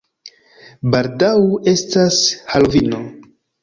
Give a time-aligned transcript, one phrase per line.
[0.95, 1.31] Baldaŭ
[1.75, 2.21] estas
[2.53, 3.09] Halovino.